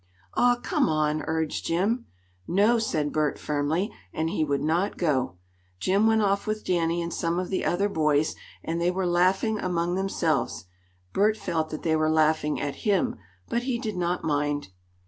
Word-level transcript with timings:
"Aw, 0.33 0.55
come 0.55 0.89
on!" 0.89 1.21
urged 1.27 1.67
Jim. 1.67 2.07
"No," 2.47 2.79
said 2.79 3.13
Bert 3.13 3.37
firmly, 3.37 3.91
and 4.11 4.31
he 4.31 4.43
would 4.43 4.63
not 4.63 4.97
go. 4.97 5.37
Jim 5.79 6.07
went 6.07 6.23
off 6.23 6.47
with 6.47 6.65
Danny 6.65 7.03
and 7.03 7.13
some 7.13 7.37
of 7.37 7.51
the 7.51 7.63
other 7.63 7.87
boys, 7.87 8.35
and 8.63 8.81
they 8.81 8.89
were 8.89 9.05
laughing 9.05 9.59
among 9.59 9.93
themselves. 9.93 10.65
Bert 11.13 11.37
felt 11.37 11.69
that 11.69 11.83
they 11.83 11.95
were 11.95 12.09
laughing 12.09 12.59
at 12.59 12.77
him, 12.77 13.17
but 13.47 13.61
he 13.69 13.77
did 13.77 13.95
not 13.95 14.23
mind. 14.23 14.69